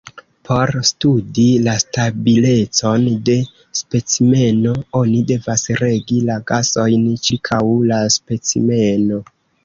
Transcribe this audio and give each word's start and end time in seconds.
Por 0.49 0.71
studi 0.89 1.43
la 1.65 1.73
stabilecon 1.81 3.03
de 3.27 3.35
specimeno 3.79 4.71
oni 4.99 5.19
devas 5.33 5.65
regi 5.81 6.17
la 6.31 6.37
gasojn 6.53 7.05
ĉirkaŭ 7.27 7.61
la 7.93 8.01
specimeno. 8.17 9.21